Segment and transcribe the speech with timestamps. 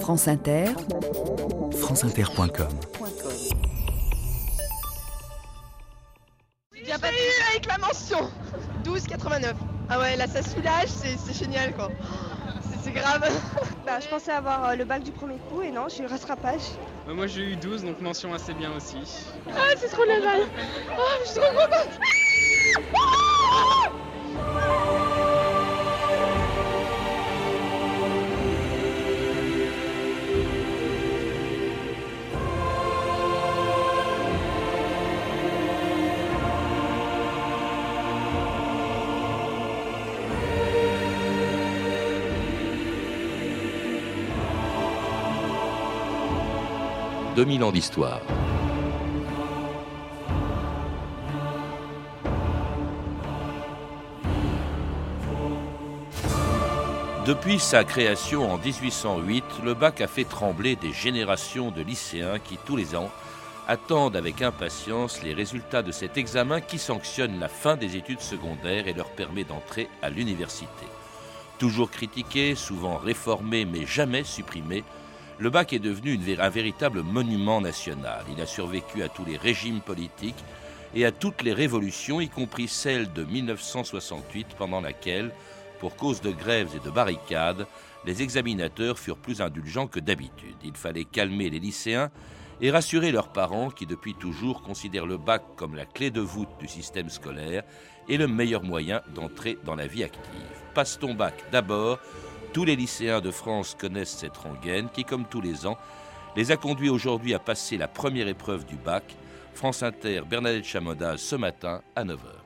[0.00, 0.66] France Inter,
[1.80, 2.68] franceinter.com.
[6.72, 8.30] J'ai pas eu avec la mention
[8.84, 9.54] 12,89.
[9.88, 11.90] Ah ouais, là ça soulage, c'est génial quoi.
[12.82, 13.28] C'est grave.
[13.84, 16.08] Bah, je pensais avoir euh, le bac du premier coup et non, j'ai eu le
[16.08, 16.62] rattrapage.
[17.06, 18.98] Bah, moi j'ai eu 12, donc mention assez bien aussi.
[19.50, 20.42] Ah, c'est trop génial.
[20.98, 21.88] Oh, je suis trop contente.
[47.36, 48.22] «2000 ans d'histoire.
[57.26, 62.56] Depuis sa création en 1808, le bac a fait trembler des générations de lycéens qui,
[62.64, 63.10] tous les ans,
[63.68, 68.88] attendent avec impatience les résultats de cet examen qui sanctionne la fin des études secondaires
[68.88, 70.86] et leur permet d'entrer à l'université.
[71.58, 74.84] Toujours critiqué, souvent réformé, mais jamais supprimé,
[75.38, 78.24] le bac est devenu un véritable monument national.
[78.34, 80.44] Il a survécu à tous les régimes politiques
[80.94, 85.30] et à toutes les révolutions, y compris celle de 1968, pendant laquelle,
[85.78, 87.66] pour cause de grèves et de barricades,
[88.06, 90.56] les examinateurs furent plus indulgents que d'habitude.
[90.64, 92.10] Il fallait calmer les lycéens
[92.62, 96.48] et rassurer leurs parents qui depuis toujours considèrent le bac comme la clé de voûte
[96.58, 97.64] du système scolaire
[98.08, 100.22] et le meilleur moyen d'entrer dans la vie active.
[100.74, 101.98] Passe ton bac d'abord
[102.56, 105.76] tous les lycéens de France connaissent cette rengaine qui, comme tous les ans,
[106.36, 109.14] les a conduits aujourd'hui à passer la première épreuve du bac.
[109.52, 112.45] France Inter, Bernadette Chamoda, ce matin à 9h.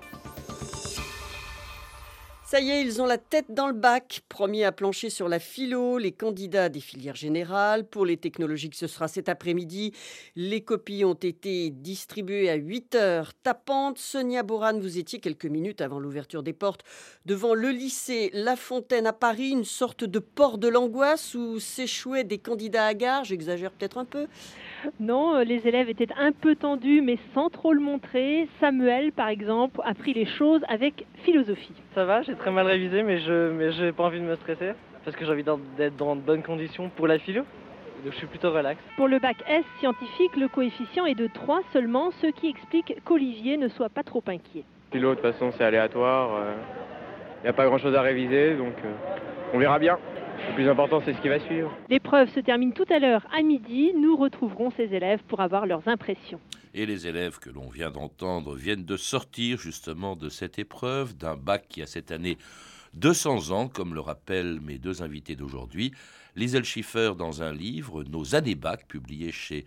[2.50, 4.22] Ça y est, ils ont la tête dans le bac.
[4.28, 7.84] Premier à plancher sur la philo, les candidats des filières générales.
[7.86, 9.92] Pour les technologiques, ce sera cet après-midi.
[10.34, 13.98] Les copies ont été distribuées à 8 heures tapantes.
[13.98, 16.82] Sonia Boran, vous étiez quelques minutes avant l'ouverture des portes
[17.24, 22.24] devant le lycée La Fontaine à Paris, une sorte de port de l'angoisse où s'échouaient
[22.24, 23.22] des candidats à gare.
[23.22, 24.26] J'exagère peut-être un peu.
[25.00, 28.48] Non, euh, les élèves étaient un peu tendus, mais sans trop le montrer.
[28.60, 31.74] Samuel, par exemple, a pris les choses avec philosophie.
[31.94, 34.72] Ça va, j'ai très mal révisé, mais je mais j'ai pas envie de me stresser
[35.04, 35.44] parce que j'ai envie
[35.76, 37.42] d'être dans de bonnes conditions pour la philo.
[38.04, 38.80] Donc je suis plutôt relax.
[38.96, 43.56] Pour le bac S scientifique, le coefficient est de 3 seulement, ce qui explique qu'Olivier
[43.58, 44.64] ne soit pas trop inquiet.
[44.90, 46.30] Philo, de toute façon, c'est aléatoire.
[47.40, 48.92] Il n'y a pas grand-chose à réviser, donc euh,
[49.54, 49.98] on verra bien.
[50.48, 51.72] Le plus important, c'est ce qui va suivre.
[51.88, 53.92] L'épreuve se termine tout à l'heure à midi.
[53.94, 56.40] Nous retrouverons ces élèves pour avoir leurs impressions.
[56.74, 61.36] Et les élèves que l'on vient d'entendre viennent de sortir justement de cette épreuve, d'un
[61.36, 62.38] bac qui a cette année
[62.94, 65.92] 200 ans, comme le rappellent mes deux invités d'aujourd'hui.
[66.36, 69.64] Liesel Schiffer dans un livre, Nos années bac, publié chez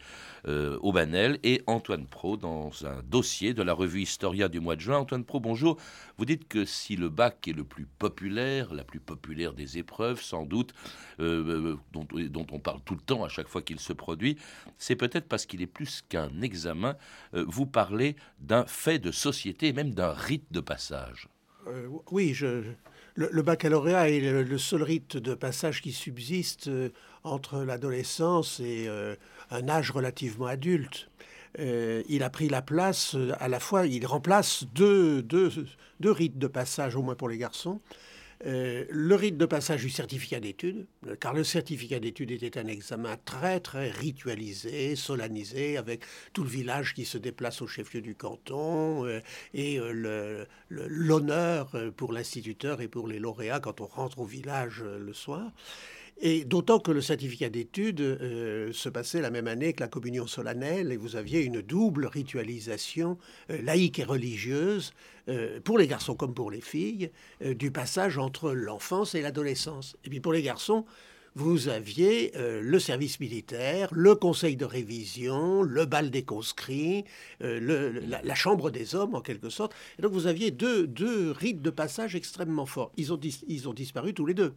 [0.47, 4.81] euh, Aubanel, et Antoine Pro dans un dossier de la revue Historia du mois de
[4.81, 4.97] juin.
[4.97, 5.77] Antoine Pro, bonjour.
[6.17, 10.21] Vous dites que si le bac est le plus populaire, la plus populaire des épreuves,
[10.21, 10.73] sans doute,
[11.19, 14.37] euh, dont, dont, on parle tout le temps à chaque fois qu'il se produit,
[14.77, 16.95] c'est peut-être parce qu'il est plus qu'un examen.
[17.33, 21.27] Euh, vous parlez d'un fait de société même d'un rite de passage.
[22.11, 22.63] oui, je,
[23.15, 26.89] le, baccalauréat est le, seul rite de passage qui subsiste euh,
[27.23, 29.15] entre l'adolescence et euh,
[29.51, 31.09] un âge relativement adulte.
[31.59, 35.51] Euh, il a pris la place, à la fois, il remplace deux, deux,
[35.99, 37.79] deux rites de passage, au moins pour les garçons,
[38.45, 40.85] euh, le rite de passage du certificat d'études,
[41.19, 46.01] car le certificat d'études était un examen très très ritualisé, solennisé, avec
[46.33, 49.21] tout le village qui se déplace au chef-lieu du canton euh,
[49.53, 55.13] et euh, l'honneur pour l'instituteur et pour les lauréats quand on rentre au village le
[55.13, 55.51] soir.
[56.19, 60.27] Et d'autant que le certificat d'études euh, se passait la même année que la communion
[60.27, 63.17] solennelle, et vous aviez une double ritualisation
[63.49, 64.93] euh, laïque et religieuse,
[65.27, 69.97] euh, pour les garçons comme pour les filles, du passage entre l'enfance et l'adolescence.
[70.05, 70.85] Et puis pour les garçons,
[71.35, 77.05] vous aviez euh, le service militaire, le conseil de révision, le bal des conscrits,
[77.41, 79.73] euh, la, chambre des hommes en quelque sorte.
[79.97, 82.91] Et donc vous aviez deux, deux rites de passage extrêmement forts.
[82.97, 84.53] Ils ont, ils ont disparu tous les deux.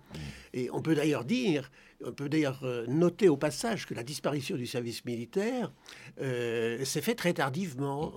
[0.53, 1.71] Et on peut d'ailleurs dire,
[2.05, 5.73] on peut d'ailleurs euh, noter au passage que la disparition du service militaire
[6.19, 8.15] s'est faite très tardivement.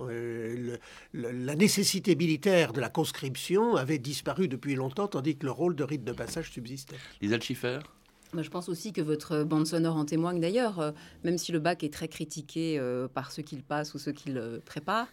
[1.12, 5.84] la nécessité militaire de la conscription avait disparu depuis longtemps, tandis que le rôle de
[5.84, 6.96] rite de passage subsistait.
[7.20, 7.99] Les Schiffer Bah,
[8.38, 10.92] je pense aussi que votre bande sonore en témoigne d'ailleurs, euh,
[11.24, 14.12] même si le bac est très critiqué euh, par ceux qui le passent ou ceux
[14.12, 15.08] qui le préparent,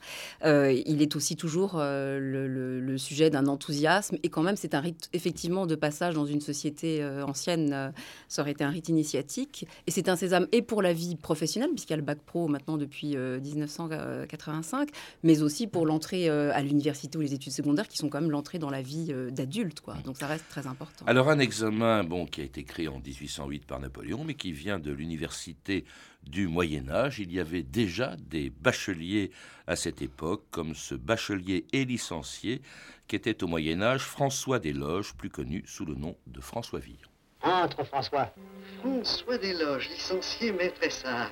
[0.45, 5.09] euh, il est aussi toujours le, sujet d'un enthousiasme et quand même c'est un rite
[5.13, 7.93] effectivement de passage dans une société ancienne,
[8.27, 11.69] ça aurait été un rite initiatique et c'est un sésame et pour la vie professionnelle
[11.69, 14.89] puisqu'il y a le bac pro maintenant depuis 1985,
[15.23, 18.57] mais aussi pour l'entrée à l'université ou les études secondaires qui sont quand même l'entrée
[18.57, 19.83] dans la vie d'adulte.
[20.03, 21.05] Donc ça reste très important.
[21.05, 24.79] Alors un examen bon qui a été créé en 1808 par Napoléon, mais qui vient
[24.79, 25.85] de l'université
[26.23, 27.19] du Moyen Âge.
[27.19, 29.31] Il y avait déjà des bacheliers
[29.65, 32.61] à cette époque, comme ce bachelier et licencié
[33.07, 37.09] qui était au Moyen Âge François Desloges, plus connu sous le nom de François Vire.
[37.41, 38.33] Entre François.
[38.79, 41.31] François Desloges, licencié maître sage.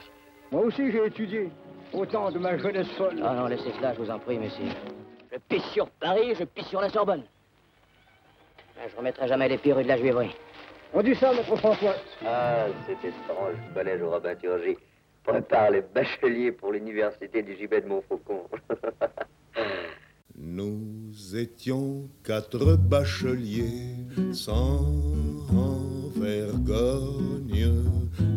[0.51, 1.49] Moi aussi j'ai étudié,
[1.91, 3.19] autant de ma jeunesse folle.
[3.23, 4.71] Ah non, laissez cela, je vous en prie, messieurs.
[5.31, 7.23] Je pisse sur Paris, je pisse sur la Sorbonne.
[8.89, 10.35] Je remettrai jamais les pires de la Juiverie.
[10.97, 11.95] On dit ça, maître François.
[12.25, 13.55] Ah, c'est étrange.
[13.73, 14.77] Collège au rabbin-Turgie
[15.23, 18.43] prépare les bacheliers pour l'université du Gibet de Montfaucon.
[20.37, 23.97] Nous étions quatre bacheliers
[24.31, 24.85] sans
[26.15, 27.73] vergogne,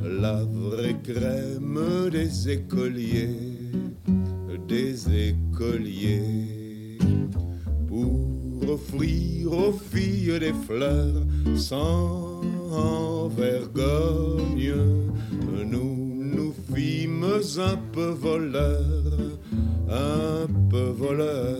[0.02, 3.38] la vraie crème des écoliers,
[4.66, 6.98] des écoliers.
[7.86, 11.22] Pour offrir aux filles des fleurs
[11.56, 12.40] sans
[13.28, 14.74] vergogne,
[15.66, 17.24] nous nous fîmes
[17.58, 19.38] un peu voleurs,
[19.88, 21.56] un peu voleurs.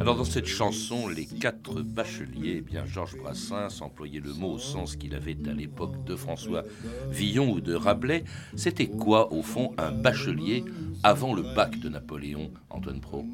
[0.00, 4.58] Alors dans cette chanson, les quatre bacheliers, eh bien Georges Brassens employait le mot au
[4.58, 6.62] sens qu'il avait à l'époque de François
[7.10, 8.24] Villon ou de Rabelais.
[8.56, 10.64] C'était quoi au fond un bachelier
[11.02, 13.24] avant le bac de Napoléon, Antoine Pro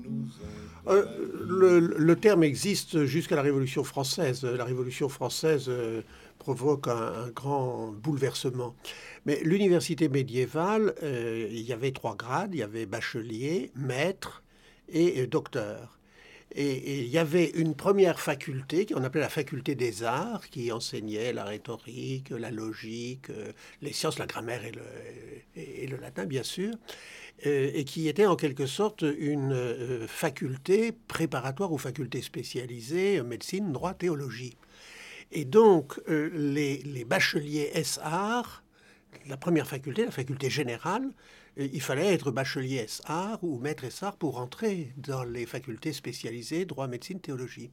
[0.87, 1.05] euh,
[1.99, 4.45] le, terme existe jusqu'à la Révolution française.
[4.45, 6.03] La Révolution française euh,
[6.41, 8.75] provoque un, grand bouleversement.
[9.27, 14.43] Mais l'université médiévale, euh, il y avait trois grades, il y avait bachelier, maître
[14.89, 16.01] et docteur.
[16.53, 21.33] Et, il y avait une première faculté qu'on appelait la faculté des arts, qui enseignait
[21.33, 23.29] la rhétorique, la logique,
[23.83, 24.83] les sciences, la grammaire et le,
[25.55, 26.75] et le latin, bien sûr.
[27.47, 33.73] Euh, et qui était en quelque sorte une euh, faculté préparatoire aux facultés spécialisées, médecine,
[33.73, 34.57] droit, théologie.
[35.33, 38.63] Et donc, euh, les, bacheliers SR,
[39.29, 41.11] la première faculté, la faculté générale,
[41.57, 46.87] il fallait être bachelier SR ou maître SR pour entrer dans les facultés spécialisées droit,
[46.87, 47.71] médecine, théologie.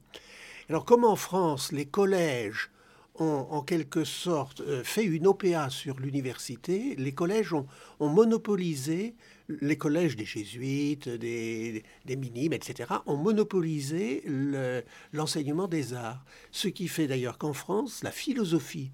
[0.68, 2.70] Alors, comme en France, les collèges
[3.14, 7.66] ont en quelque sorte fait une OPA sur l'université, les collèges ont
[8.00, 9.14] monopolisé
[9.48, 14.22] les collèges des jésuites, des, des minimes, etc., ont monopolisé
[15.12, 16.24] l'enseignement des arts.
[16.50, 18.90] Ce qui fait d'ailleurs qu'en France, la philosophie,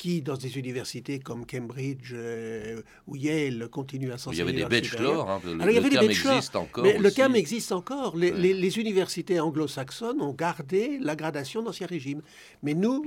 [0.00, 4.50] qui, dans des universités comme Cambridge euh, ou Yale, continue à s'enseigner.
[4.50, 6.84] Il y avait des bachelors, hein, le, il y avait terme des existe encore.
[6.84, 8.16] Mais le terme existe encore.
[8.16, 12.22] Les, les universités anglo-saxonnes ont gardé la gradation d'Ancien Régime.
[12.62, 13.04] Mais nous,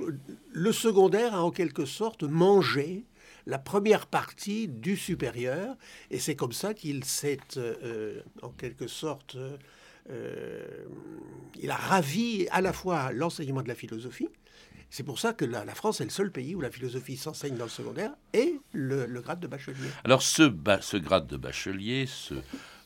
[0.51, 3.06] le secondaire a en quelque sorte mangé
[3.45, 5.75] la première partie du supérieur,
[6.12, 9.38] et c'est comme ça qu'il s'est, euh, en quelque sorte,
[10.10, 10.86] euh,
[11.62, 14.30] il a ravi à la fois l'enseignement de la philosophie,
[14.90, 17.63] c'est pour ça que la, France est le seul pays où la philosophie s'enseigne dans
[17.63, 19.89] le secondaire et le, grade de bachelier.
[20.04, 22.36] Alors ce, ce grade de bachelier, ce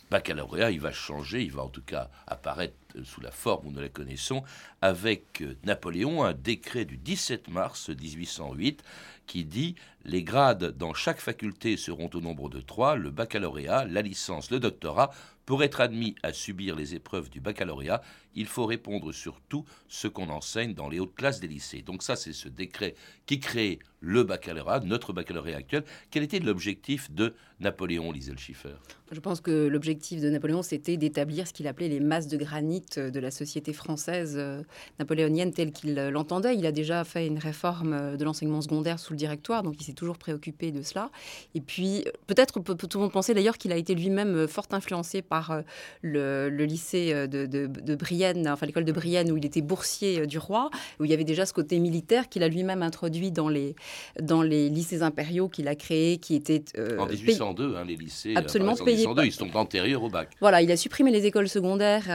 [0.09, 3.81] baccalauréat, il va changer, il va en tout cas apparaître sous la forme où nous
[3.81, 4.43] la connaissons,
[4.81, 8.83] avec Napoléon, un décret du 17 mars 1808
[9.27, 14.01] qui dit les grades dans chaque faculté seront au nombre de trois, le baccalauréat, la
[14.01, 15.11] licence, le doctorat.
[15.45, 18.01] Pour être admis à subir les épreuves du baccalauréat,
[18.35, 21.81] il faut répondre sur tout ce qu'on enseigne dans les hautes classes des lycées.
[21.81, 25.85] Donc ça, c'est ce décret qui crée le baccalauréat, notre baccalauréat actuel.
[26.11, 28.75] Quel était l'objectif de Napoléon, Liesel Schiffer?
[29.09, 32.83] Je pense que l'objectif de Napoléon, c'était d'établir ce qu'il appelait les masses de granit
[32.95, 34.61] de la société française euh,
[34.99, 36.55] napoléonienne telle qu'il l'entendait.
[36.55, 39.83] Il a déjà fait une réforme euh, de l'enseignement secondaire sous le directoire, donc il
[39.83, 41.09] s'est toujours préoccupé de cela.
[41.55, 44.67] Et puis, peut-être peut tout le monde penser d'ailleurs qu'il a été lui-même euh, fort
[44.71, 45.61] influencé par
[46.01, 51.05] le, lycée de, Brienne, enfin l'école de Brienne, où il était boursier du roi, où
[51.05, 53.75] il y avait déjà ce côté militaire qu'il a lui-même introduit dans les,
[54.21, 56.63] dans les lycées impériaux qu'il a créés, qui étaient...
[56.97, 59.05] en 1802, hein, les lycées, absolument payés.
[59.23, 60.29] ils sont antérieurs au bac.
[60.39, 62.05] Voilà, il a supprimé les écoles secondaires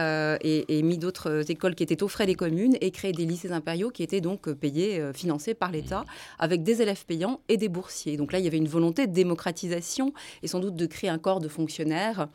[0.41, 3.51] et, et mis d'autres écoles qui étaient aux frais des communes et créé des lycées
[3.51, 6.05] impériaux qui étaient donc euh, payés, euh, financés par l'État, mmh.
[6.39, 8.17] avec des élèves payants et des boursiers.
[8.17, 11.19] Donc là, il y avait une volonté de démocratisation et sans doute de créer un
[11.19, 12.27] corps de fonctionnaires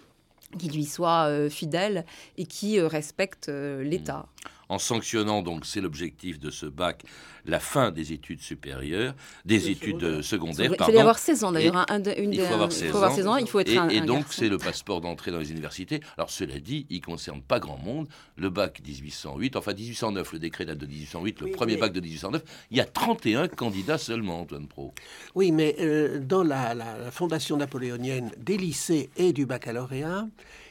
[0.58, 2.04] qui lui soit euh, fidèle
[2.36, 4.26] et qui respecte l'État.
[4.26, 4.57] Mmh.
[4.68, 7.02] En sanctionnant, donc c'est l'objectif de ce bac,
[7.46, 9.14] la fin des études supérieures,
[9.46, 10.70] des études euh, secondaires.
[10.78, 11.86] Il faut y avoir 16 ans d'ailleurs.
[11.90, 13.14] Il faut avoir il 16 faut avoir ans.
[13.16, 15.50] 16 ans, il faut être et, un- et donc c'est le passeport d'entrée dans les
[15.50, 16.00] universités.
[16.18, 18.08] Alors cela dit, il concerne pas grand monde.
[18.36, 21.92] Le bac 1808, enfin 1809, le décret date de 1808, le Oui, premier mais- bac
[21.92, 22.42] de 1809.
[22.70, 24.92] Il y a 31 candidats seulement, Antoine Pro.
[25.34, 30.28] Oui, mais euh, dans la, la- la fondation napoléonienne des lycées et du baccalauréat,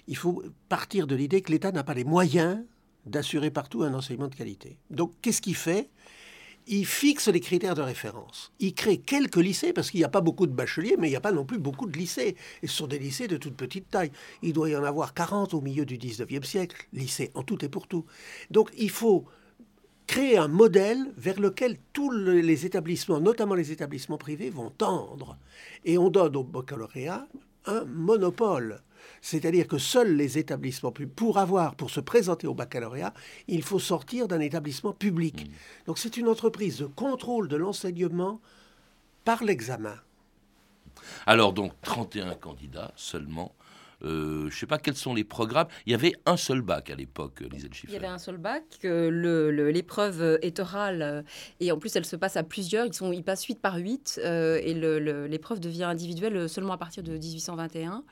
[0.07, 2.59] il faut partir de l'idée que l'État n'a pas les moyens
[3.07, 4.77] d'assurer partout un enseignement de qualité.
[4.89, 5.89] Donc, qu'est-ce qu'il fait?
[6.69, 8.51] Il fixe les critères de référence.
[8.59, 11.15] Il crée quelques lycées, parce qu'il n'y a pas beaucoup de bacheliers, mais il n'y
[11.15, 12.35] a pas non plus beaucoup de lycées.
[12.61, 14.11] Et ce sont des lycées de toute petite taille.
[14.41, 17.69] Il doit y en avoir 40 au milieu du 19e siècle, lycées en tout et
[17.69, 18.05] pour tout.
[18.51, 19.23] Donc, il faut
[20.07, 25.37] créer un modèle vers lequel tous le- les établissements, notamment les établissements privés, vont tendre.
[25.85, 27.27] Et on donne au baccalauréat
[27.65, 28.81] un monopole.
[29.21, 33.13] C'est-à-dire que seuls les établissements publics, pour avoir, pour se présenter au baccalauréat,
[33.47, 35.49] il faut sortir d'un établissement public.
[35.85, 38.39] Donc c'est une entreprise de contrôle de l'enseignement
[39.25, 39.95] par l'examen.
[41.25, 43.53] Alors donc 31 candidats seulement.
[44.03, 45.65] Euh, je ne sais pas quels sont les programmes.
[45.87, 47.93] Il y avait un seul bac à l'époque, Lisette Il Schiffer.
[47.93, 51.21] y avait un seul bac, euh, le- le- l'épreuve est orale euh,
[51.59, 54.19] et en plus elle se passe à plusieurs, ils, sont, ils passent 8 par 8
[54.23, 58.03] euh, et le- le- l'épreuve devient individuelle seulement à partir de 1821.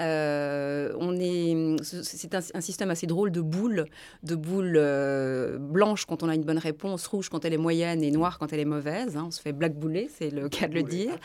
[0.00, 3.84] Euh, on est, c'est un, un système assez drôle de boules,
[4.22, 8.02] de boules euh, blanches quand on a une bonne réponse, rouge quand elle est moyenne
[8.02, 9.16] et noire quand elle est mauvaise.
[9.16, 9.24] hein.
[9.28, 11.16] on se fait blackbouler, c'est le cas de le dire,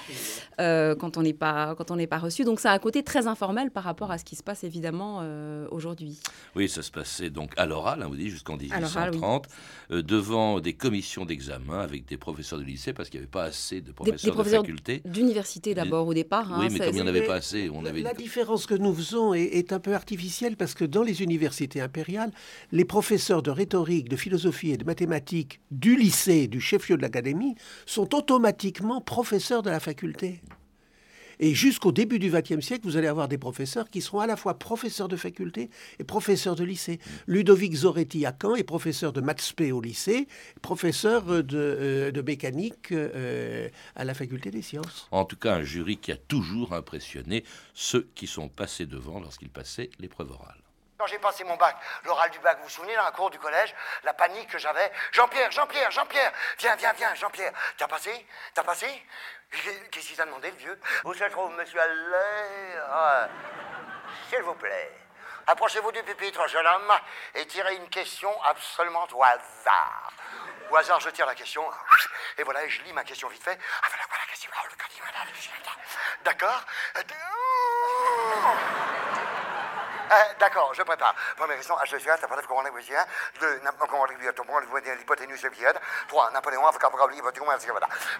[0.60, 2.44] euh, quand on n'est pas quand on n'est pas reçu.
[2.44, 5.20] Donc ça a un côté très informel par rapport à ce qui se passe évidemment
[5.22, 6.20] euh, aujourd'hui.
[6.56, 9.18] Oui, ça se passait donc à l'oral, hein, vous dites, jusqu'en À l'oral, oui.
[9.18, 9.48] 1830,
[9.92, 13.44] euh, devant des commissions d'examen avec des professeurs de lycée, parce qu'il n'y avait pas
[13.46, 15.02] assez de Des, professeurs, des professeurs de faculté.
[15.06, 16.52] d'université d'abord au départ.
[16.54, 18.02] hein, oui, mais comme il n'y en avait pas assez, on avait...
[18.02, 21.82] La différence que nous faisons est, est un peu artificielle parce que dans les universités
[21.82, 22.32] impériales,
[22.72, 27.56] les professeurs de rhétorique, de philosophie et de mathématiques du lycée, du chef-lieu de l'académie,
[27.86, 30.42] sont automatiquement professeurs de la faculté.
[31.40, 34.36] Et jusqu'au début du XXe siècle, vous allez avoir des professeurs qui seront à la
[34.36, 35.70] fois professeurs de faculté
[36.00, 37.00] et professeurs de lycée.
[37.28, 40.28] Ludovic Zoretti à Caen est professeur de maths spé au lycée,
[40.62, 45.08] professeur de, euh, de mécanique euh, à la faculté des sciences.
[45.12, 47.44] En tout cas, un jury qui a toujours impressionné
[47.74, 50.59] ceux qui sont passés devant lorsqu'ils passaient l'épreuve orale.
[51.00, 53.40] Quand j'ai passé mon bac, l'oral du bac, vous vous souvenez, dans la cour du
[53.40, 54.92] collège, la panique que j'avais.
[55.14, 57.54] Jean-Pierre, Jean-Pierre, Jean-Pierre, viens, viens, viens, Jean-Pierre.
[57.78, 58.28] T'as passé?
[58.54, 59.06] T'as passé?
[59.92, 60.78] Qu'est-ce qu'il t'a demandé, le vieux?
[61.06, 62.84] Où se trouve, monsieur Allaire?
[62.92, 63.30] Ah,
[64.30, 64.92] S'il vous plaît,
[65.48, 66.94] approchez-vous du pupitre, jeune homme,
[67.34, 70.12] et tirez une question absolument au hasard.
[70.70, 71.64] Au hasard, je tire la question,
[72.38, 73.58] et voilà, et je lis ma question vite fait.
[73.84, 74.52] Ah, voilà, voilà, question.
[76.26, 76.62] D'accord?
[76.98, 77.04] Euh,
[80.40, 81.14] D'accord, je prépare.
[81.38, 83.06] Première question, H2CH, t'as pas de commande vous hein
[83.40, 83.92] Deux, n'importe
[84.98, 85.80] l'hypoténuse viette.
[86.08, 87.74] Trois, Napoléon, avocat, avocat, hypothèque, etc.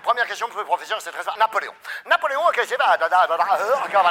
[0.04, 1.40] Première question pour le professeur, c'est très simple.
[1.40, 1.74] Napoléon.
[2.06, 4.04] Napoléon, ok, c'est va, da, da, da, da, euh, encore,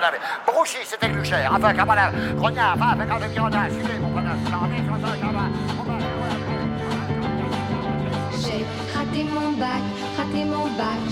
[0.67, 4.08] c'était Glucher, enfin, cabala, Grognard, va, avec un demi-rodin, suivez,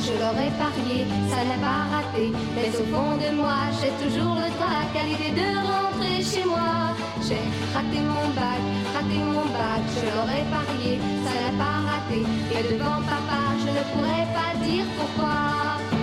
[0.07, 0.99] je l'aurais parié,
[1.31, 2.31] ça n'a pas raté.
[2.55, 6.95] Mais au fond de moi, j'ai toujours le trac à l'idée de rentrer chez moi.
[7.27, 7.43] J'ai
[7.75, 8.63] raté mon bac,
[8.95, 12.21] raté mon bac, je l'aurais parié, ça n'a pas raté.
[12.57, 15.96] Et devant papa, je ne pourrais pas dire pourquoi.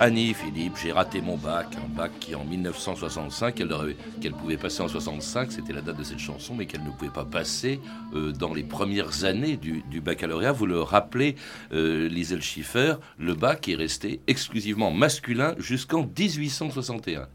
[0.00, 4.56] Annie, Philippe, j'ai raté mon bac, un bac qui en 1965, elle, aurait- qu'elle pouvait
[4.56, 7.80] passer en 65, c'était la date de cette chanson, mais qu'elle ne pouvait pas passer
[8.14, 10.52] euh, dans les premières années du, baccalauréat.
[10.52, 11.34] Vous le rappelez,
[11.72, 17.26] euh, Liesel Schiffer, le bac est resté exclusivement masculin jusqu'en 1861.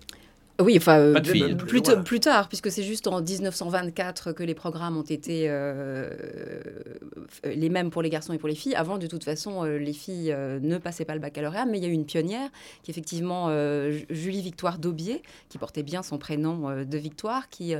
[0.64, 1.14] Oui, enfin, euh,
[2.04, 6.10] plus, tard, puisque c'est juste en 1924 que les programmes ont été euh,
[7.44, 8.76] les mêmes pour les garçons et pour les filles.
[8.76, 11.88] Avant, de toute façon, euh, les filles ne passaient pas le baccalauréat, mais il y
[11.88, 12.50] a eu une pionnière,
[12.84, 13.50] qui est effectivement
[13.90, 17.76] Ju- Julie Victoire Daubier, qui portait bien son prénom de Victoire, qui...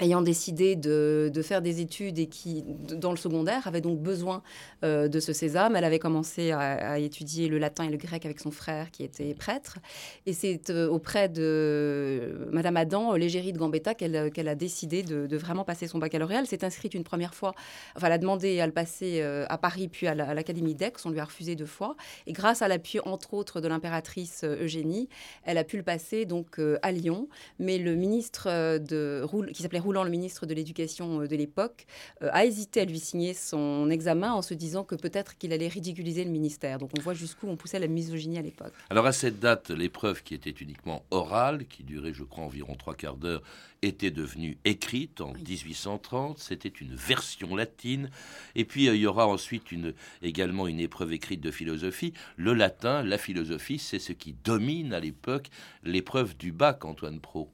[0.00, 4.42] euh, ayant décidé de, faire des études et qui, dans le secondaire, avait donc besoin
[4.84, 5.76] euh, de ce sésame.
[5.76, 9.34] Elle avait commencé à, étudier le latin et le grec avec son frère qui était
[9.34, 9.78] prêtre.
[10.26, 15.02] Et c'est euh, auprès de Madame Adam, euh, l'égérie de Gambetta, qu'elle euh, a décidé
[15.02, 16.40] de, vraiment passer son baccalauréat.
[16.40, 17.54] Elle s'est inscrite une première fois,
[17.96, 20.74] enfin, elle a demandé à le passer euh, à Paris, puis à la- à l'Académie
[20.74, 20.92] d'Aix.
[21.04, 21.96] On lui a refusé deux fois.
[22.26, 25.08] Et grâce à l'appui, entre autres, de l'impératrice euh, Eugénie,
[25.44, 27.28] elle a pu le passer donc euh, à Lyon.
[27.58, 31.86] Mais le ministre euh, de, qui s'appelait Rouland, le ministre de l'Éducation de l'époque,
[32.20, 36.24] a hésité à lui signer son examen en se disant que peut-être qu'il allait ridiculiser
[36.24, 36.78] le ministère.
[36.78, 38.74] Donc on voit jusqu'où on poussait la misogynie à l'époque.
[38.90, 42.94] Alors à cette date, l'épreuve qui était uniquement orale, qui durait je crois environ trois
[42.94, 43.42] quarts d'heure,
[43.80, 46.38] était devenue écrite en 1830.
[46.38, 48.10] C'était une version latine.
[48.56, 52.12] Et puis il y aura ensuite une, également une épreuve écrite de philosophie.
[52.36, 55.48] Le latin, la philosophie, c'est ce qui domine à l'époque
[55.82, 57.50] l'épreuve du bac, Antoine Pro.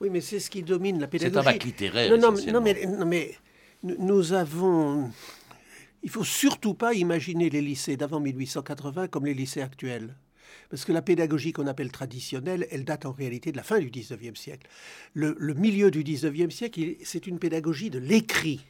[0.00, 1.32] Oui, mais c'est ce qui domine la pédagogie.
[1.34, 2.10] C'est un bac littéraire.
[2.10, 3.34] Non, non, non, mais, non, mais
[3.82, 5.10] nous avons.
[6.02, 10.14] Il faut surtout pas imaginer les lycées d'avant 1880 comme les lycées actuels.
[10.70, 13.90] Parce que la pédagogie qu'on appelle traditionnelle, elle date en réalité de la fin du
[13.90, 14.68] 19e siècle.
[15.14, 18.60] Le, le milieu du 19e siècle, c'est une pédagogie de l'écrit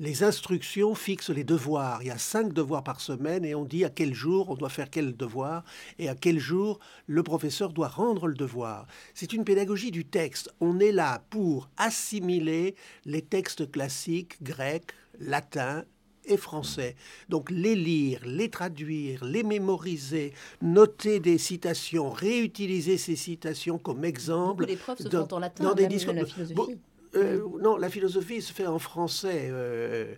[0.00, 2.02] les instructions fixent les devoirs.
[2.02, 4.68] Il y a cinq devoirs par semaine et on dit à quel jour on doit
[4.68, 5.64] faire quel devoir
[5.98, 8.86] et à quel jour le professeur doit rendre le devoir.
[9.14, 10.52] C'est une pédagogie du texte.
[10.60, 15.84] On est là pour assimiler les textes classiques grecs, latins,
[16.24, 16.96] et français.
[17.28, 24.66] Donc les lire, les traduire, les mémoriser, noter des citations, réutiliser ces citations comme exemple.
[24.66, 26.14] Les profs se font en latin, dans des discours.
[26.14, 26.78] La philosophie.
[27.14, 29.48] Euh, non, la philosophie se fait en français.
[29.50, 30.14] Euh,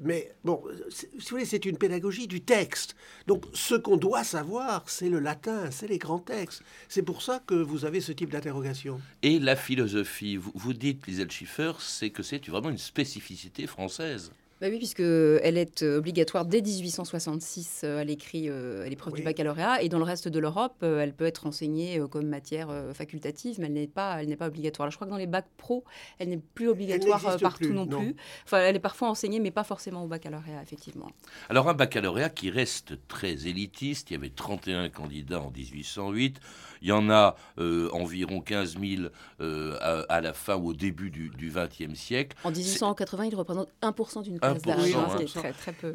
[0.00, 2.94] mais bon, si vous voulez, c'est une pédagogie du texte.
[3.26, 6.62] Donc, ce qu'on doit savoir, c'est le latin, c'est les grands textes.
[6.88, 9.00] C'est pour ça que vous avez ce type d'interrogation.
[9.22, 14.30] Et la philosophie, vous, vous dites, Lisel Schiffer, c'est que c'est vraiment une spécificité française.
[14.60, 19.22] Bah oui, puisqu'elle est euh, obligatoire dès 1866 euh, à l'écrit, euh, à l'épreuve du
[19.22, 23.66] baccalauréat, et dans le reste de l'Europe, elle peut être enseignée comme matière facultative, mais
[23.66, 24.86] elle n'est pas, elle n'est pas obligatoire.
[24.86, 25.84] Alors, je crois que dans les bacs pro,
[26.18, 28.16] elle n'est plus obligatoire partout non, plus.
[28.44, 31.10] Enfin, elle est parfois enseignée, mais pas forcément au baccalauréat, effectivement.
[31.48, 34.10] Alors, un baccalauréat qui reste très élitiste.
[34.10, 36.40] Il y avait 31 candidats en 1808.
[36.82, 37.36] Il y en a
[37.92, 39.08] environ 15 000
[39.40, 42.36] à, la fin ou au début du XXe siècle.
[42.44, 44.38] En 1880, il représente 1% d'une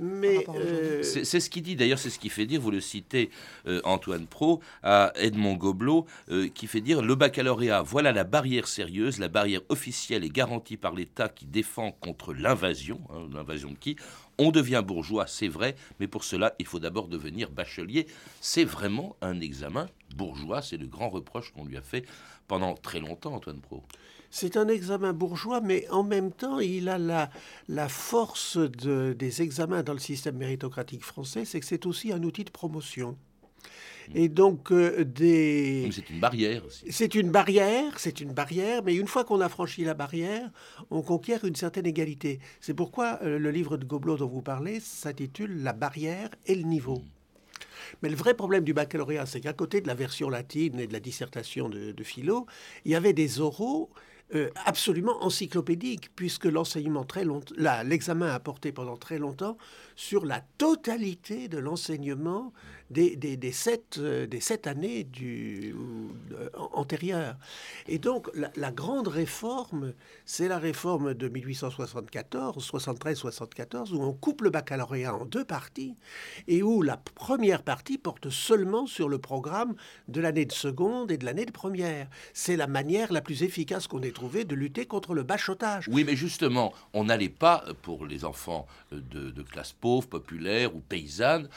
[0.01, 3.29] mais euh, c'est ce qui dit, d'ailleurs, c'est ce qui fait dire, vous le citez,
[3.67, 8.67] euh, Antoine Pro, à Edmond Gobelot, euh, qui fait dire le baccalauréat, voilà la barrière
[8.67, 12.99] sérieuse, la barrière officielle et garantie par l'État qui défend contre l'invasion.
[13.09, 13.95] Hein, l'invasion de qui?
[14.37, 18.07] On devient bourgeois, c'est vrai, mais pour cela, il faut d'abord devenir bachelier.
[18.41, 22.05] C'est vraiment un examen bourgeois, c'est le grand reproche qu'on lui a fait
[22.47, 23.83] pendant très longtemps, Antoine Pro.
[24.29, 27.29] C'est un examen bourgeois, mais en même temps, il a la,
[27.67, 32.23] la force de, des examens dans le système méritocratique français, c'est que c'est aussi un
[32.23, 33.15] outil de promotion.
[34.09, 34.17] Hmm.
[34.17, 35.89] Et donc, euh, des.
[35.91, 36.85] C'est une barrière aussi.
[36.89, 40.49] C'est une barrière, c'est une barrière, mais une fois qu'on a franchi la barrière,
[40.89, 42.39] on conquiert une certaine égalité.
[42.59, 46.63] C'est pourquoi euh, le livre de Gobelot dont vous parlez s'intitule La barrière et le
[46.63, 46.97] niveau.
[46.97, 47.07] Hmm.
[48.01, 50.93] Mais le vrai problème du baccalauréat, c'est qu'à côté de la version latine et de
[50.93, 52.47] la dissertation de, de philo,
[52.85, 53.89] il y avait des oraux
[54.35, 57.53] euh, absolument encyclopédique, puisque l'enseignement très longtemps,
[57.85, 59.57] l'examen a porté pendant très longtemps
[59.95, 62.53] sur la totalité de l'enseignement
[62.93, 65.75] des, des, sept, euh, des sept années du,
[66.33, 67.35] euh, antérieures.
[67.87, 69.93] Et donc, la, grande réforme,
[70.25, 75.95] c'est la réforme de 1874, 73-74, où on coupe le baccalauréat en deux parties,
[76.47, 79.75] et où la première partie porte seulement sur le programme
[80.07, 82.07] de l'année de seconde et de l'année de première.
[82.33, 85.87] C'est la manière la plus efficace qu'on ait trouvée de lutter contre le bachotage.
[85.89, 90.79] Oui, mais justement, on n'allait pas, pour les enfants de, de classe pauvre, populaire ou
[90.79, 91.49] paysanne,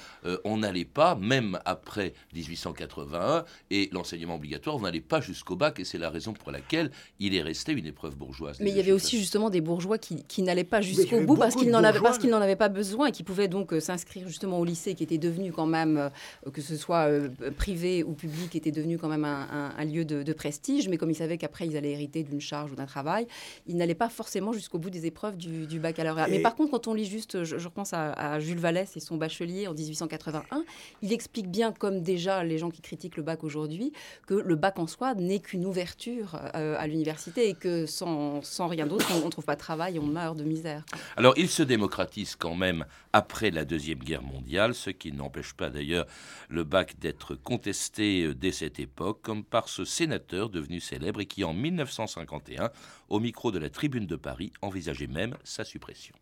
[0.45, 5.85] on n'allait pas même après 1881 et l'enseignement obligatoire, on n'allait pas jusqu'au bac et
[5.85, 8.59] c'est la raison pour laquelle il est resté une épreuve bourgeoise.
[8.61, 11.55] Mais il y avait aussi justement des bourgeois qui, qui n'allaient pas jusqu'au bout parce
[11.55, 15.05] qu'ils n'en avaient, pas besoin et qui pouvaient donc euh, s'inscrire justement au lycée qui
[15.05, 19.09] était devenu quand même, euh, que ce soit euh, privé ou public, était devenu quand
[19.09, 20.89] même un, lieu de, prestige.
[20.89, 23.27] Mais comme ils savaient qu'après ils allaient hériter d'une charge ou d'un travail,
[23.67, 26.29] ils n'allaient pas forcément jusqu'au bout des épreuves du, baccalauréat.
[26.29, 29.17] Mais par contre, quand on lit juste, je, repense à, à Jules Vallès et son
[29.17, 30.65] bachelier en 1881,
[31.03, 33.93] il explique bien, comme déjà les gens qui critiquent le bac aujourd'hui,
[34.27, 38.67] que le bac en soi n'est qu'une ouverture euh, à l'université et que sans, sans
[38.67, 40.85] rien d'autre, on ne trouve pas de travail, on meurt de misère.
[41.17, 45.71] Alors il se démocratise quand même après la Deuxième Guerre mondiale, ce qui n'empêche pas
[45.71, 46.07] d'ailleurs
[46.49, 51.27] le bac d'être contesté euh, dès cette époque, comme par ce sénateur devenu célèbre et
[51.27, 52.71] qui en 1951,
[53.09, 56.15] au micro de la Tribune de Paris, envisageait même sa suppression.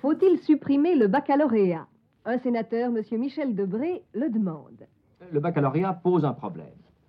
[0.00, 1.86] Faut-il supprimer le baccalauréat?
[2.24, 3.02] Un sénateur, M.
[3.20, 4.86] Michel Debré, le demande.
[5.30, 6.66] Le baccalauréat pose un problème.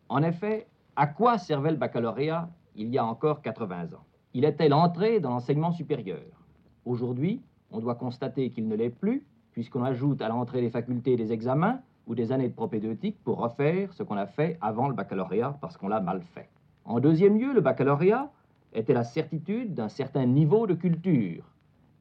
[0.10, 4.06] En effet, à quoi servait le baccalauréat il y a encore 80 ans?
[4.34, 6.46] Il était l'entrée dans l'enseignement supérieur.
[6.86, 7.42] Aujourd'hui,
[7.72, 11.80] on doit constater qu'il ne l'est plus, puisqu'on ajoute à l'entrée des facultés des examens
[12.06, 15.78] ou des années de propédeutique pour refaire ce qu'on a fait avant le baccalauréat parce
[15.78, 16.50] qu'on l'a mal fait.
[16.86, 18.32] En deuxième lieu, le baccalauréat
[18.74, 21.53] était la certitude d'un certain niveau de culture.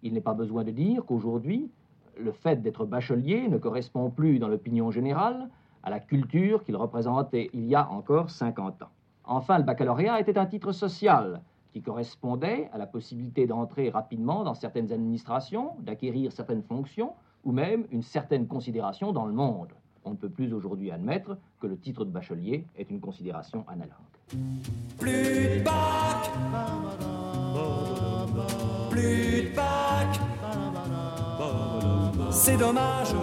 [0.03, 1.71] Il n'est pas besoin de dire qu'aujourd'hui,
[2.19, 5.49] le fait d'être bachelier ne correspond plus dans l'opinion générale
[5.83, 8.91] à la culture qu'il représentait il y a encore 50 ans.
[9.25, 14.55] Enfin, le baccalauréat était un titre social qui correspondait à la possibilité d'entrer rapidement dans
[14.55, 17.13] certaines administrations, d'acquérir certaines fonctions
[17.45, 19.73] ou même une certaine considération dans le monde.
[20.05, 23.93] On ne peut plus aujourd'hui admettre que le titre de bachelier est une considération analogue.
[24.99, 26.31] Plus de bac,
[28.91, 29.82] plus de bac.
[32.33, 33.15] C'est dommage,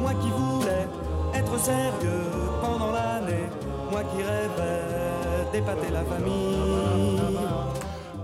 [0.00, 0.86] moi qui voulais
[1.34, 2.30] être sérieux
[2.62, 3.48] pendant l'année,
[3.90, 7.41] moi qui rêvais d'épater la famille.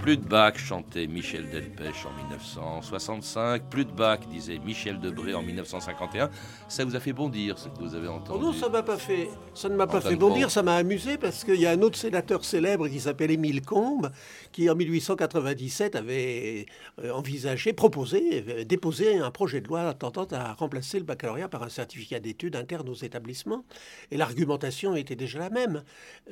[0.08, 3.68] Plus de bac, chantait Michel Delpech en 1965.
[3.68, 6.30] Plus de bac, disait Michel Debré en 1951.
[6.66, 8.96] Ça vous a fait bondir, ce que vous avez entendu Oh non, ça m'a pas
[8.96, 9.28] fait.
[9.52, 11.98] Ça ne m'a pas fait bondir, ça m'a amusé parce qu'il y a un autre
[11.98, 14.10] sénateur célèbre qui s'appelle Émile Combes,
[14.50, 16.64] qui en 1897 avait
[17.04, 21.64] euh, envisagé, proposé, euh, déposé un projet de loi tendant à remplacer le baccalauréat par
[21.64, 23.66] un certificat d'études interne aux établissements.
[24.10, 25.82] Et l'argumentation était déjà la même.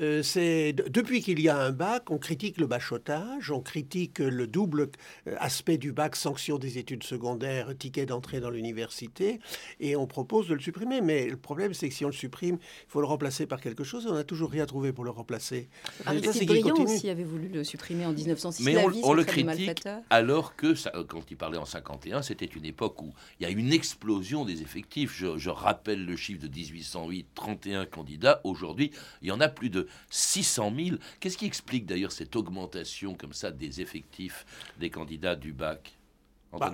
[0.00, 4.20] Euh, c'est de- depuis qu'il y a un bac, on critique le bachotage, on critique
[4.20, 4.90] le double
[5.26, 9.40] euh, aspect du bac, sanction des études secondaires, ticket d'entrée dans l'université,
[9.80, 11.00] et on propose de le supprimer.
[11.00, 13.84] Mais le problème, c'est que si on le supprime, il faut le remplacer par quelque
[13.84, 15.68] chose, et on n'a toujours rien trouvé pour le remplacer.
[16.04, 16.46] Le résultat, c'est
[16.82, 18.64] aussi avait voulu le supprimer en 1906.
[18.64, 22.64] Mais on, le critique alors que, ça- euh, quand il parlait en 51, c'était une
[22.64, 25.12] époque où il y a une explosion des effectifs.
[25.16, 28.40] Je, je rappelle le chiffre de 1808, 31 candidats.
[28.44, 30.96] Aujourd'hui, il y en a plus de 600 000.
[31.20, 34.44] Qu'est-ce qui explique d'ailleurs cette augmentation comme ça des effectifs
[34.78, 35.95] des candidats du bac
[36.58, 36.72] Bah,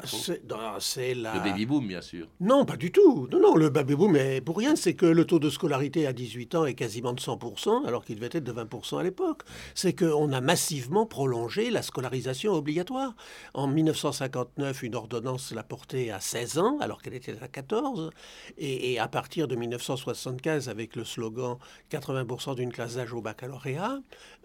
[0.78, 1.34] c'est la...
[1.34, 2.28] Le baby-boom, bien sûr.
[2.40, 3.26] Non, pas du tout.
[3.32, 4.76] Non, non, le baby-boom est pour rien.
[4.76, 8.14] C'est que le taux de scolarité à 18 ans est quasiment de 100%, alors qu'il
[8.16, 9.42] devait être de 20% à l'époque.
[9.74, 13.16] C'est qu'on a massivement prolongé la scolarisation obligatoire.
[13.54, 18.10] En 1959, une ordonnance l'a portée à 16 ans, alors qu'elle était à 14.
[18.58, 21.56] Et, et à partir de 1975, avec le slogan
[21.90, 23.98] 80% d'une classe d'âge au baccalauréat,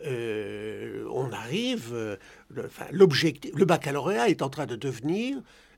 [0.06, 1.92] euh, on arrive...
[1.94, 2.16] euh,
[2.50, 5.27] le, enfin, l'objectif, le baccalauréat est en train de devenir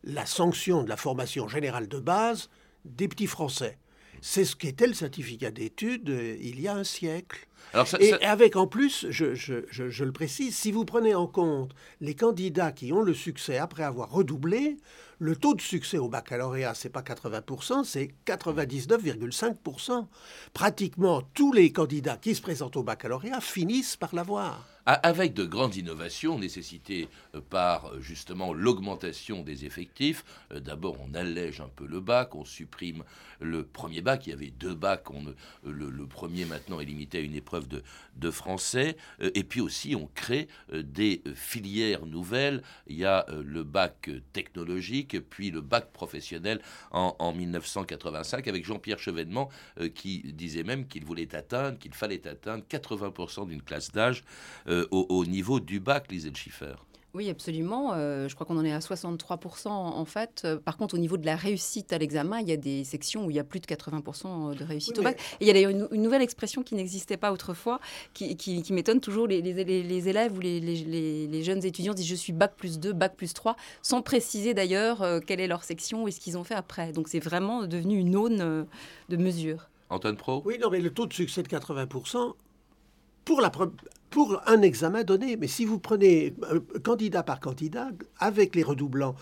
[0.03, 2.49] la sanction de la formation générale de base
[2.85, 3.77] des petits Français.
[4.21, 7.47] C'est ce qu'était le certificat d'études euh, il y a un siècle.
[7.73, 10.85] Alors ça- et ça- avec en plus, je, je- je- je le précise, si vous
[10.85, 14.77] prenez en compte les candidats qui ont le succès après avoir redoublé,
[15.19, 20.07] le taux de succès au baccalauréat, c'est pas 80%, c'est 99,5%.
[20.53, 24.65] Pratiquement tous les candidats qui se présentent au baccalauréat finissent par l'avoir.
[24.85, 30.25] Avec de grandes innovations nécessitées euh, par euh, justement l'augmentation des effectifs.
[30.51, 33.03] Euh, D'abord, on allège un peu le bac, on supprime
[33.39, 34.25] le premier bac.
[34.25, 35.11] Il y avait deux bacs.
[35.11, 35.25] on,
[35.69, 37.67] le, le premier maintenant est limité à une épreuve
[38.15, 38.95] de, français.
[39.21, 42.61] Euh, Et puis aussi, on crée euh, des filières nouvelles.
[42.87, 48.65] Il y a euh, le bac technologique, puis le bac professionnel en, en 1985 avec
[48.65, 49.49] Jean-Pierre Chevènement
[49.95, 54.23] qui disait même qu'il voulait atteindre, qu'il fallait atteindre 80% d'une classe d'âge
[54.67, 56.75] au, au niveau du bac, Lisel Schiffer.
[57.15, 57.93] Oui, absolument.
[57.93, 60.43] Euh, je crois qu'on en est à 63% en fait.
[60.45, 63.25] Euh, Par contre, au niveau de la réussite à l'examen, il y a des sections
[63.25, 65.15] où il y a plus de 80% de réussite Oui, au bac.
[65.17, 67.79] mais- Et il y a d'ailleurs une, une nouvelle expression qui n'existait pas autrefois,
[68.13, 69.25] qui, qui- qui m'étonne toujours.
[69.25, 72.31] Les, les- les- les élèves ou les, les- les- les jeunes étudiants disent je suis
[72.31, 76.11] bac plus 2, bac plus 3, sans préciser d'ailleurs euh, quelle est leur section et
[76.11, 76.91] ce qu'ils ont fait après.
[76.91, 78.63] Donc c'est vraiment devenu une aune euh,
[79.09, 79.67] de mesure.
[79.89, 80.43] Antoine Pro?
[80.45, 82.33] Oui, non, mais le taux de succès de 80%
[83.25, 83.71] pour, la, pre-
[84.09, 85.37] pour un examen donné.
[85.37, 89.15] Mais si vous prenez euh, candidat par candidat, avec les redoublants,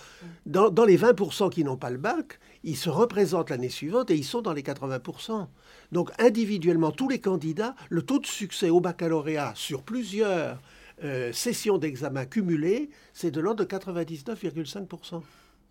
[0.46, 4.24] dans, les 20% qui n'ont pas le bac, ils se représentent l'année suivante et ils
[4.24, 5.48] sont dans les 80%.
[5.92, 10.60] Donc individuellement, tous les candidats, le taux de succès au baccalauréat sur plusieurs
[11.04, 15.22] euh, sessions d'examen cumulées, c'est de l'ordre de 99,5%.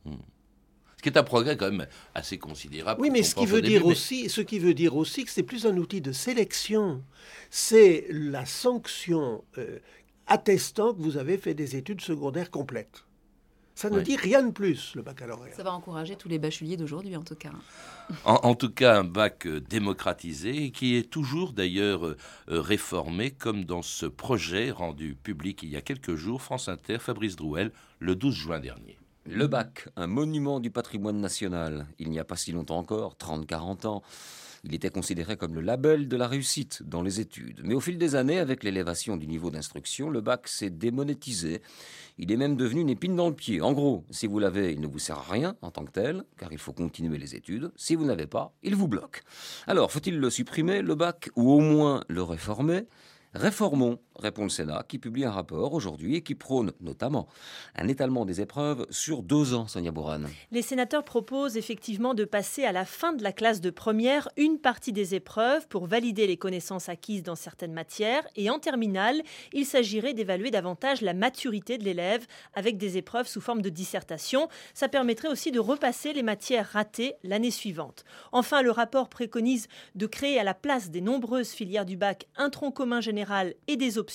[0.04, 0.10] Ce
[1.06, 3.00] qui est un progrès quand même assez considérable.
[3.00, 5.30] Oui, mais ce qui veut début, dire mais- aussi, ce qui veut dire aussi que
[5.30, 7.02] c'est plus un outil de sélection.
[7.50, 9.78] C'est la sanction euh,
[10.26, 13.04] attestant que vous avez fait des études secondaires complètes.
[13.76, 14.04] Ça ne Oui.
[14.04, 15.54] dit rien de plus, le baccalauréat.
[15.54, 17.52] Ça va encourager tous les bacheliers d'aujourd'hui en tout cas.
[18.24, 22.16] En, en tout cas, un bac euh, démocratisé et qui est toujours d'ailleurs euh,
[22.48, 27.36] réformé, comme dans ce projet rendu public il y a quelques jours, France Inter, Fabrice
[27.36, 28.98] Drouel, le 12 juin dernier.
[29.28, 31.88] Le bac, un monument du patrimoine national.
[31.98, 34.02] Il n'y a pas si longtemps encore, 30-40 ans,
[34.62, 37.60] il était considéré comme le label de la réussite dans les études.
[37.64, 41.60] Mais au fil des années, avec l'élévation du niveau d'instruction, le bac s'est démonétisé.
[42.18, 43.60] Il est même devenu une épine dans le pied.
[43.60, 46.24] En gros, si vous l'avez, il ne vous sert à rien en tant que tel,
[46.38, 47.72] car il faut continuer les études.
[47.76, 49.22] Si vous n'avez pas, il vous bloque.
[49.66, 52.86] Alors, faut-il le supprimer, le bac, ou au moins le réformer?
[53.34, 57.28] Réformons répond le Sénat, qui publie un rapport aujourd'hui et qui prône notamment
[57.74, 60.22] un étalement des épreuves sur deux ans, Sonia Bourran.
[60.50, 64.58] Les sénateurs proposent effectivement de passer à la fin de la classe de première une
[64.58, 68.26] partie des épreuves pour valider les connaissances acquises dans certaines matières.
[68.36, 73.40] Et en terminale, il s'agirait d'évaluer davantage la maturité de l'élève avec des épreuves sous
[73.40, 74.48] forme de dissertation.
[74.74, 78.04] Ça permettrait aussi de repasser les matières ratées l'année suivante.
[78.32, 82.50] Enfin, le rapport préconise de créer à la place des nombreuses filières du bac un
[82.50, 84.05] tronc commun général et des options.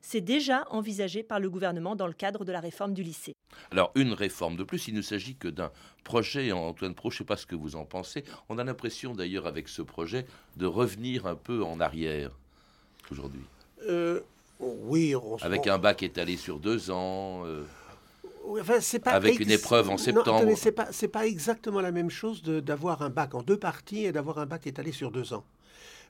[0.00, 3.32] C'est déjà envisagé par le gouvernement dans le cadre de la réforme du lycée.
[3.70, 5.70] Alors, une réforme de plus, il ne s'agit que d'un
[6.04, 8.24] projet, Antoine Pro, je ne sais pas ce que vous en pensez.
[8.48, 12.30] On a l'impression d'ailleurs avec ce projet de revenir un peu en arrière
[13.10, 13.42] aujourd'hui.
[13.88, 14.20] Euh,
[14.58, 17.42] oui, on Avec un bac étalé sur deux ans.
[17.46, 17.64] euh,
[18.44, 20.36] Oui, enfin, c'est pas Avec ex- une épreuve en Non, septembre.
[20.36, 23.58] attendez, c'est pas c'est pas exactement la même chose de- d'avoir un bac en deux
[23.58, 25.44] parties et d'avoir un bac étalé sur deux ans.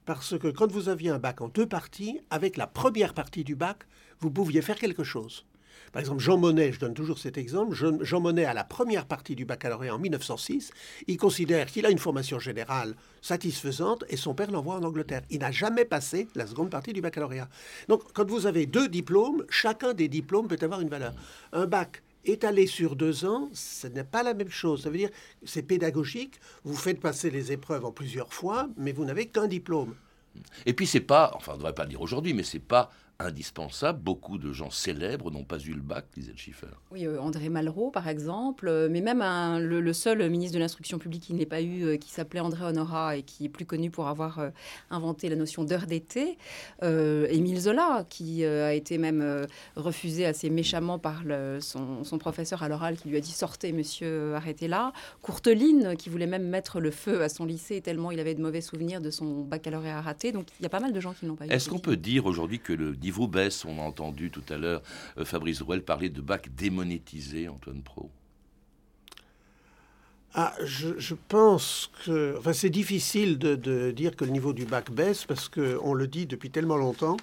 [0.06, 3.56] Parce que quand vous aviez un bac en deux parties, avec la première partie du
[3.56, 3.78] bac,
[4.20, 5.44] vous pouviez faire quelque chose.
[5.92, 9.34] Par exemple, Jean Monnet, je donne toujours cet exemple, Jean, Monnet, à la première partie
[9.34, 10.70] du baccalauréat en 1906,
[11.06, 15.22] il considère qu'il a une formation générale satisfaisante et son père l'envoie en Angleterre.
[15.30, 17.48] Il n'a jamais passé la seconde partie du baccalauréat.
[17.88, 21.14] Donc, quand vous avez deux diplômes, chacun des diplômes peut avoir une valeur.
[21.52, 24.82] Un bac étalé sur deux ans, ce n'est pas la même chose.
[24.82, 28.92] Ça veut dire que c'est pédagogique, vous faites passer les épreuves en plusieurs fois, mais
[28.92, 29.94] vous n'avez qu'un diplôme.
[30.66, 32.90] Et puis c'est pas, enfin on ne devrait pas le dire aujourd'hui, mais c'est pas
[33.18, 34.00] indispensable.
[34.02, 36.66] Beaucoup de gens célèbres n'ont pas eu le bac, disait le Schiffer.
[36.90, 40.58] Oui, euh, André Malraux, par exemple, euh, mais même un- le, le seul ministre de
[40.60, 43.64] l'Instruction publique qui n'ait pas eu, euh, qui s'appelait André Honora et qui est plus
[43.66, 44.50] connu pour avoir
[44.90, 46.36] inventé la notion d'heure d'été,
[46.82, 52.68] Émile Zola, qui a été même refusé assez méchamment par le- son, son professeur à
[52.68, 54.92] l'oral qui lui a dit sortez, monsieur, arrêtez là.
[55.22, 58.60] Courteline, qui voulait même mettre le feu à son lycée tellement il avait de mauvais
[58.60, 60.32] souvenirs de son baccalauréat raté.
[60.32, 61.50] Donc il y a pas mal de gens qui n'ont pas eu.
[61.50, 64.82] Est-ce qu'on peut dire aujourd'hui que le niveau baisse On a entendu tout à l'heure
[65.18, 68.10] euh, Fabrice Rouel parler de bac démonétisé, Antoine Pro.
[70.34, 72.36] Ah, je, je pense que.
[72.38, 76.06] Enfin, c'est difficile de, de dire que le niveau du bac baisse parce qu'on le
[76.06, 77.16] dit depuis tellement longtemps.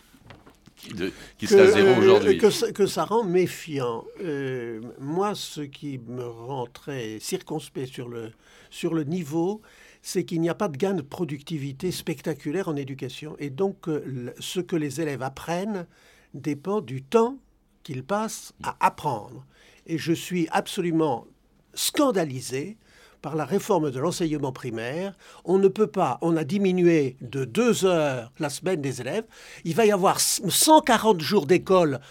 [0.77, 2.37] Qui, de- qui que, serait à zéro euh, aujourd'hui.
[2.39, 4.03] que, ça- que ça rend méfiant.
[4.23, 8.31] Euh, moi, ce qui me rend très circonspect sur le,
[8.71, 9.61] sur le niveau,
[10.03, 13.35] c'est qu'il n'y a pas de gain de productivité spectaculaire en éducation.
[13.39, 15.87] Et donc, euh, ce que les élèves apprennent
[16.33, 17.37] dépend du temps
[17.83, 19.45] qu'ils passent à apprendre.
[19.87, 21.25] Et je suis absolument
[21.73, 22.77] scandalisé
[23.21, 25.15] par la réforme de l'enseignement primaire.
[25.45, 29.25] On ne peut pas, on a diminué de deux heures la semaine des élèves.
[29.63, 32.01] Il va y avoir 140 jours d'école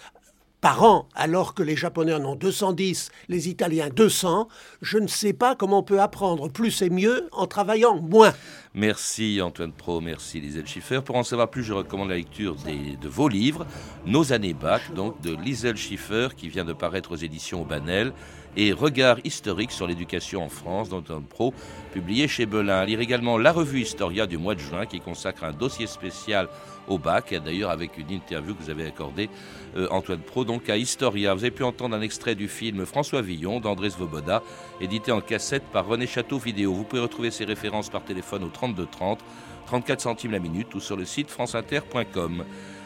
[0.62, 4.48] par an, alors que les Japonais en ont 210, les Italiens 200.
[4.80, 8.32] Je ne sais pas comment on peut apprendre plus et mieux en travaillant moins.
[8.74, 11.00] Merci Antoine Pro, merci Lisette Schiffer.
[11.04, 13.66] Pour en savoir plus, je recommande la lecture de vos livres,
[14.06, 18.14] Nos années bac, donc de Lisette Schiffer, qui vient de paraître aux éditions Banel,
[18.56, 21.52] et Regard historique sur l'éducation en France, d'Antoine Pro,
[21.92, 22.84] publié chez Belin.
[22.84, 26.48] Lire également la revue Historia du mois de juin, qui consacre un dossier spécial
[26.88, 29.30] au bac, d'ailleurs avec une interview que vous avez accordée,
[29.76, 31.34] euh, Antoine Pro, donc à Historia.
[31.34, 34.42] Vous avez pu entendre un extrait du film François Villon d'André Svoboda,
[34.80, 36.72] édité en cassette par René Château Vidéo.
[36.72, 39.18] Vous pouvez retrouver ces références par téléphone au 32 30,
[39.66, 42.44] 34 centimes la minute ou sur le site franceinter.com.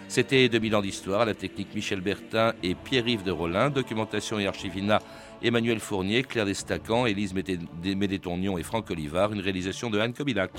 [0.09, 4.47] C'était 2000 ans d'histoire, à la technique Michel Bertin et Pierre-Yves de Rollin, documentation et
[4.47, 5.03] archivina
[5.43, 10.53] Emmanuel Fournier, Claire Destacan, Élise Médétournion et Franck Olivard, une réalisation de Anne Kobilac.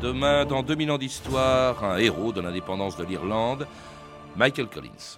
[0.00, 3.66] Demain, dans 2000 ans d'histoire, un héros de l'indépendance de l'Irlande,
[4.36, 5.16] Michael Collins.